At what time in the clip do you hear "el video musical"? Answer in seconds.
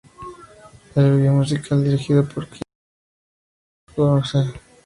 0.95-1.83